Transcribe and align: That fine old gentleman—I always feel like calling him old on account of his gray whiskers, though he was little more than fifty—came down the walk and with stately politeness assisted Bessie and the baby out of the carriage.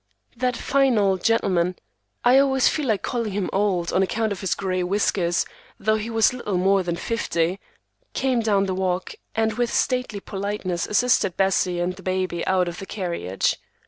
That 0.35 0.57
fine 0.57 0.97
old 0.97 1.23
gentleman—I 1.23 2.39
always 2.39 2.67
feel 2.67 2.87
like 2.87 3.03
calling 3.03 3.33
him 3.33 3.51
old 3.53 3.93
on 3.93 4.01
account 4.01 4.31
of 4.31 4.41
his 4.41 4.55
gray 4.55 4.81
whiskers, 4.81 5.45
though 5.77 5.97
he 5.97 6.09
was 6.09 6.33
little 6.33 6.57
more 6.57 6.81
than 6.81 6.95
fifty—came 6.95 8.39
down 8.39 8.65
the 8.65 8.73
walk 8.73 9.13
and 9.35 9.53
with 9.59 9.71
stately 9.71 10.19
politeness 10.19 10.87
assisted 10.87 11.37
Bessie 11.37 11.79
and 11.79 11.95
the 11.97 12.01
baby 12.01 12.43
out 12.47 12.67
of 12.67 12.79
the 12.79 12.87
carriage. 12.87 13.57